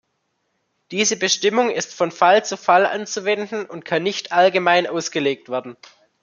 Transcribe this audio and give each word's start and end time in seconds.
Diese 0.89 1.15
Bestimmung 1.15 1.69
ist 1.69 1.93
von 1.93 2.09
Fall 2.09 2.43
zu 2.43 2.57
Fall 2.57 2.87
anzuwenden 2.87 3.67
und 3.67 3.85
kann 3.85 4.01
nicht 4.01 4.31
allgemein 4.31 4.87
ausgelegt 4.87 5.47
werden. 5.49 5.77